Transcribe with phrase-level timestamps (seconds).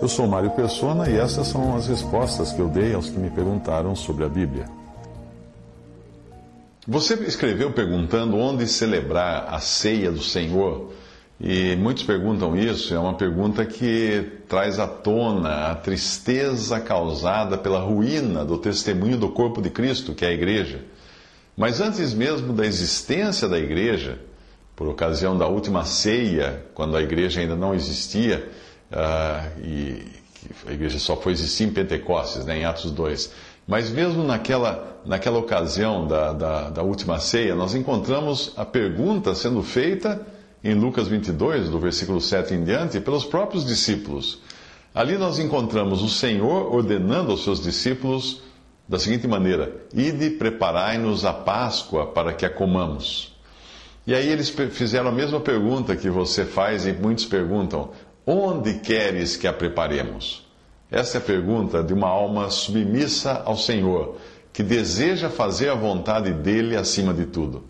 [0.00, 3.30] Eu sou Mário Persona e essas são as respostas que eu dei aos que me
[3.30, 4.66] perguntaram sobre a Bíblia.
[6.86, 10.92] Você escreveu perguntando onde celebrar a ceia do Senhor
[11.40, 17.80] e muitos perguntam isso, é uma pergunta que traz à tona a tristeza causada pela
[17.80, 20.80] ruína do testemunho do corpo de Cristo, que é a igreja.
[21.54, 24.18] Mas antes mesmo da existência da igreja,
[24.76, 28.46] por ocasião da última ceia, quando a igreja ainda não existia,
[28.92, 30.06] uh, e
[30.66, 33.32] a igreja só foi existir em Pentecostes, né, em Atos 2.
[33.66, 39.62] Mas mesmo naquela, naquela ocasião da, da, da última ceia, nós encontramos a pergunta sendo
[39.62, 40.24] feita
[40.62, 44.40] em Lucas 22, do versículo 7 em diante, pelos próprios discípulos.
[44.94, 48.42] Ali nós encontramos o Senhor ordenando aos seus discípulos
[48.88, 53.35] da seguinte maneira: Ide, preparai-nos a Páscoa para que a comamos.
[54.06, 57.90] E aí eles fizeram a mesma pergunta que você faz e muitos perguntam:
[58.24, 60.46] Onde queres que a preparemos?
[60.90, 64.16] Essa é a pergunta de uma alma submissa ao Senhor,
[64.52, 67.64] que deseja fazer a vontade dele acima de tudo.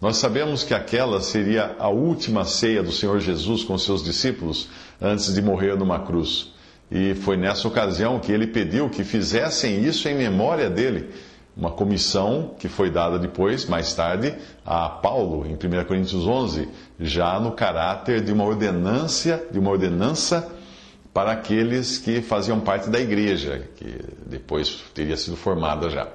[0.00, 4.68] Nós sabemos que aquela seria a última ceia do Senhor Jesus com seus discípulos
[5.00, 6.52] antes de morrer numa cruz.
[6.90, 11.10] E foi nessa ocasião que ele pediu que fizessem isso em memória dele.
[11.56, 16.68] Uma comissão que foi dada depois, mais tarde, a Paulo, em 1 Coríntios 11,
[17.00, 20.46] já no caráter de uma ordenância, de uma ordenança
[21.14, 26.06] para aqueles que faziam parte da igreja, que depois teria sido formada já.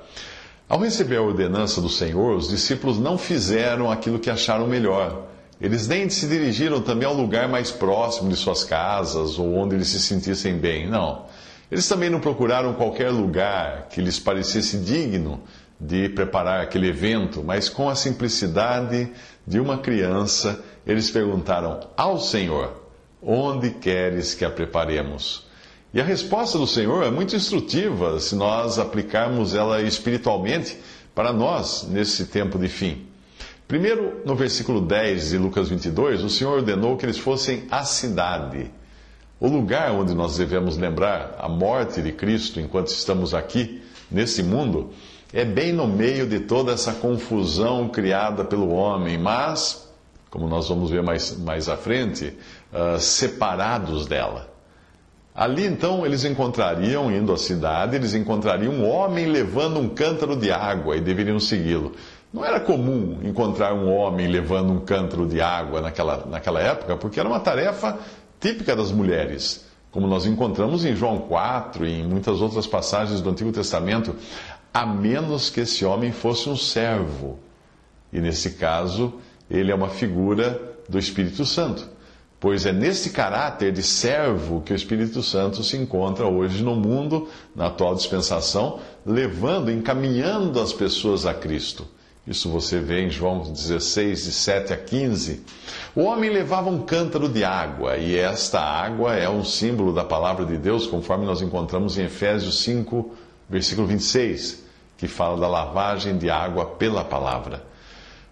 [0.70, 5.24] Ao receber a ordenança do Senhor, os discípulos não fizeram aquilo que acharam melhor.
[5.60, 9.88] Eles nem se dirigiram também ao lugar mais próximo de suas casas ou onde eles
[9.88, 10.88] se sentissem bem.
[10.88, 11.26] Não.
[11.72, 15.42] Eles também não procuraram qualquer lugar que lhes parecesse digno
[15.80, 19.10] de preparar aquele evento, mas com a simplicidade
[19.48, 22.74] de uma criança, eles perguntaram ao Senhor:
[23.24, 25.48] Onde queres que a preparemos?
[25.94, 30.78] E a resposta do Senhor é muito instrutiva se nós aplicarmos ela espiritualmente
[31.16, 33.06] para nós nesse tempo de fim.
[33.68, 38.72] Primeiro, no versículo 10 de Lucas 22, o Senhor ordenou que eles fossem à cidade.
[39.42, 43.82] O lugar onde nós devemos lembrar a morte de Cristo enquanto estamos aqui,
[44.12, 44.92] nesse mundo,
[45.34, 49.92] é bem no meio de toda essa confusão criada pelo homem, mas,
[50.30, 52.38] como nós vamos ver mais, mais à frente,
[52.72, 54.48] uh, separados dela.
[55.34, 60.52] Ali então eles encontrariam, indo à cidade, eles encontrariam um homem levando um cântaro de
[60.52, 61.94] água e deveriam segui-lo.
[62.32, 67.20] Não era comum encontrar um homem levando um cântaro de água naquela, naquela época, porque
[67.20, 67.98] era uma tarefa
[68.42, 73.30] típica das mulheres, como nós encontramos em João 4 e em muitas outras passagens do
[73.30, 74.16] Antigo Testamento,
[74.74, 77.40] a menos que esse homem fosse um servo.
[78.12, 79.14] E nesse caso,
[79.50, 80.60] ele é uma figura
[80.90, 81.88] do Espírito Santo
[82.42, 87.30] pois é nesse caráter de servo que o Espírito Santo se encontra hoje no mundo,
[87.56, 91.88] na atual dispensação, levando, encaminhando as pessoas a Cristo.
[92.26, 95.44] Isso você vê em João 16, de 7 a 15.
[95.96, 100.46] O homem levava um cântaro de água, e esta água é um símbolo da palavra
[100.46, 103.12] de Deus, conforme nós encontramos em Efésios 5,
[103.50, 104.64] versículo 26,
[104.98, 107.64] que fala da lavagem de água pela palavra.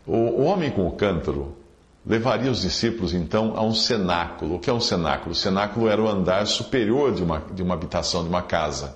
[0.05, 1.55] O homem com o cântaro
[2.05, 4.55] levaria os discípulos então a um cenáculo.
[4.55, 5.31] O que é um cenáculo?
[5.31, 8.95] O cenáculo era o andar superior de uma, de uma habitação, de uma casa.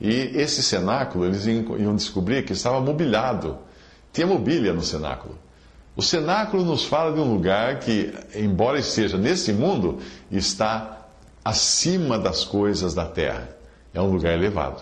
[0.00, 3.58] E esse cenáculo, eles iam descobrir que estava mobiliado.
[4.14, 5.36] Tinha mobília no cenáculo.
[5.96, 9.98] O cenáculo nos fala de um lugar que, embora esteja nesse mundo,
[10.30, 11.08] está
[11.44, 13.48] acima das coisas da terra.
[13.92, 14.80] É um lugar elevado.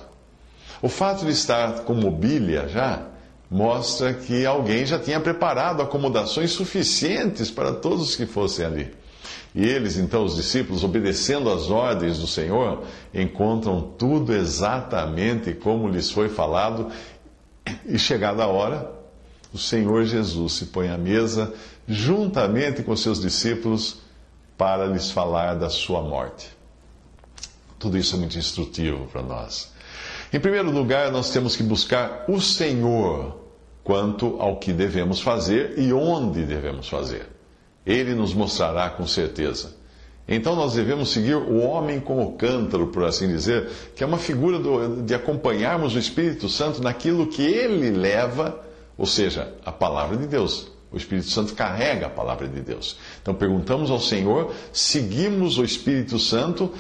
[0.83, 3.07] O fato de estar com mobília já
[3.51, 8.95] mostra que alguém já tinha preparado acomodações suficientes para todos os que fossem ali.
[9.55, 12.85] E eles, então, os discípulos, obedecendo às ordens do Senhor,
[13.15, 16.89] encontram tudo exatamente como lhes foi falado,
[17.87, 19.02] e chegada a hora,
[19.53, 21.53] o Senhor Jesus se põe à mesa
[21.87, 23.99] juntamente com seus discípulos
[24.57, 26.49] para lhes falar da sua morte.
[27.79, 29.73] Tudo isso é muito instrutivo para nós.
[30.33, 33.37] Em primeiro lugar, nós temos que buscar o Senhor
[33.85, 37.29] quanto ao que devemos fazer e onde devemos fazer.
[37.85, 39.75] Ele nos mostrará com certeza.
[40.27, 44.59] Então nós devemos seguir o homem como cântaro, por assim dizer, que é uma figura
[44.59, 48.59] do, de acompanharmos o Espírito Santo naquilo que ele leva,
[49.03, 50.69] ou seja, a palavra de Deus.
[50.93, 52.97] O Espírito Santo carrega a palavra de Deus.
[53.21, 56.73] Então perguntamos ao Senhor, seguimos o Espírito Santo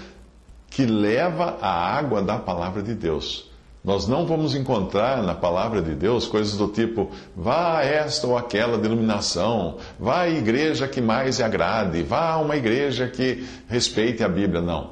[0.71, 3.51] que leva a água da palavra de Deus.
[3.85, 8.39] Nós não vamos encontrar na palavra de Deus coisas do tipo, vá a esta ou
[8.39, 14.29] aquela denominação, vá à igreja que mais agrade, vá a uma igreja que respeite a
[14.29, 14.61] Bíblia.
[14.61, 14.91] Não.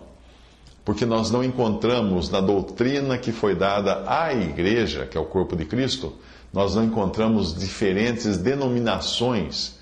[0.85, 5.55] Porque nós não encontramos na doutrina que foi dada à igreja, que é o corpo
[5.55, 6.13] de Cristo,
[6.53, 9.79] nós não encontramos diferentes denominações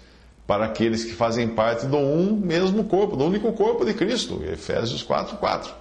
[0.46, 4.42] para aqueles que fazem parte do um mesmo corpo, do único corpo de Cristo.
[4.44, 5.74] Efésios 4, 4.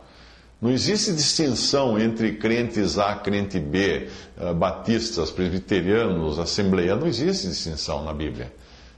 [0.62, 8.04] Não existe distinção entre crentes A, crente B, eh, batistas, presbiterianos, assembleianos, não existe distinção
[8.04, 8.51] na Bíblia.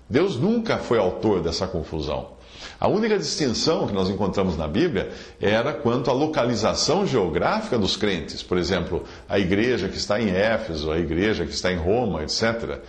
[0.09, 2.38] Deus nunca foi autor dessa confusão.
[2.79, 5.11] A única distinção que nós encontramos na Bíblia
[5.41, 8.41] era quanto à localização geográfica dos crentes.
[8.41, 12.79] Por exemplo, a igreja que está em Éfeso, a igreja que está em Roma, etc.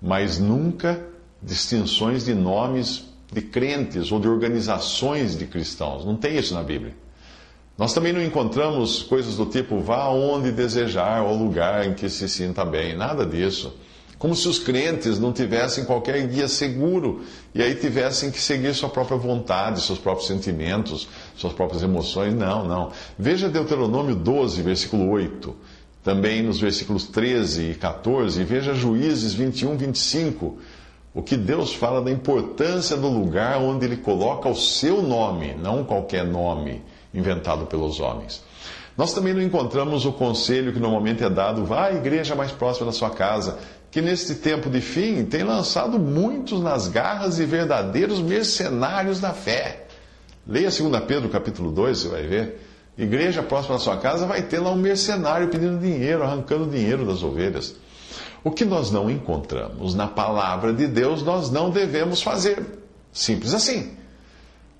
[0.00, 1.04] Mas nunca
[1.42, 6.04] distinções de nomes de crentes ou de organizações de cristãos.
[6.04, 6.94] Não tem isso na Bíblia.
[7.76, 12.28] Nós também não encontramos coisas do tipo vá onde desejar ou lugar em que se
[12.28, 13.74] sinta bem, nada disso.
[14.20, 17.22] Como se os crentes não tivessem qualquer guia seguro
[17.54, 22.34] e aí tivessem que seguir sua própria vontade, seus próprios sentimentos, suas próprias emoções.
[22.34, 22.92] Não, não.
[23.18, 25.56] Veja Deuteronômio 12, versículo 8.
[26.04, 28.42] Também nos versículos 13 e 14.
[28.42, 30.58] E veja Juízes 21, 25.
[31.14, 35.82] O que Deus fala da importância do lugar onde Ele coloca o seu nome, não
[35.82, 36.82] qualquer nome
[37.14, 38.44] inventado pelos homens.
[38.96, 42.86] Nós também não encontramos o conselho que normalmente é dado, vá à igreja mais próxima
[42.86, 43.58] da sua casa,
[43.90, 49.86] que neste tempo de fim tem lançado muitos nas garras e verdadeiros mercenários da fé.
[50.46, 52.60] Leia 2 Pedro capítulo 2, você vai ver.
[52.98, 57.22] Igreja próxima da sua casa vai ter lá um mercenário pedindo dinheiro, arrancando dinheiro das
[57.22, 57.76] ovelhas.
[58.42, 62.62] O que nós não encontramos na palavra de Deus, nós não devemos fazer.
[63.12, 63.99] Simples assim.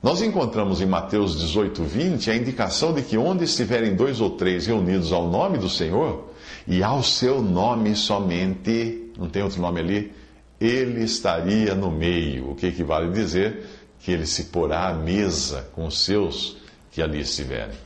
[0.03, 4.67] Nós encontramos em Mateus 18, 20 a indicação de que onde estiverem dois ou três
[4.67, 6.31] reunidos ao nome do Senhor,
[6.67, 10.13] e ao seu nome somente, não tem outro nome ali,
[10.59, 13.67] ele estaria no meio, o que equivale a dizer
[13.99, 16.57] que ele se porá à mesa com os seus
[16.91, 17.77] que ali estiverem.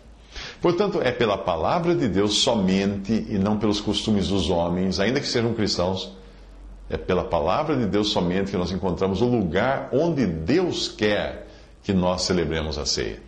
[0.60, 5.26] Portanto, é pela palavra de Deus somente e não pelos costumes dos homens, ainda que
[5.26, 6.12] sejam cristãos,
[6.88, 11.43] é pela palavra de Deus somente que nós encontramos o lugar onde Deus quer
[11.84, 13.22] que nós celebremos a ceia.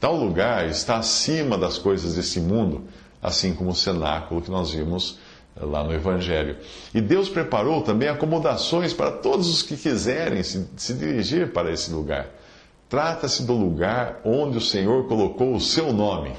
[0.00, 2.84] Tal lugar está acima das coisas desse mundo,
[3.22, 5.18] assim como o cenáculo que nós vimos
[5.54, 6.56] eh, lá no Evangelho.
[6.94, 11.92] E Deus preparou também acomodações para todos os que quiserem se, se dirigir para esse
[11.92, 12.30] lugar.
[12.88, 16.32] Trata-se do lugar onde o Senhor colocou o seu nome,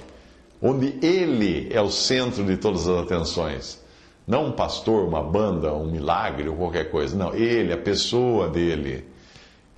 [0.60, 3.80] onde Ele é o centro de todas as atenções.
[4.26, 7.16] Não um pastor, uma banda, um milagre ou qualquer coisa.
[7.16, 9.11] Não, Ele, a pessoa dele.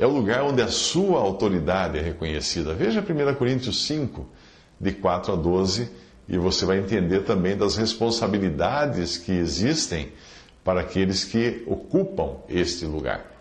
[0.03, 2.73] É o lugar onde a sua autoridade é reconhecida.
[2.73, 4.27] Veja 1 Coríntios 5,
[4.77, 5.89] de 4 a 12,
[6.27, 10.11] e você vai entender também das responsabilidades que existem
[10.61, 13.32] para aqueles que ocupam este lugar.